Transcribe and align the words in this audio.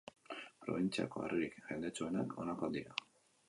Probintziako 0.67 1.21
herririk 1.27 1.59
jendetsuenak 1.69 2.37
honakoak 2.41 2.77
dira. 2.81 3.01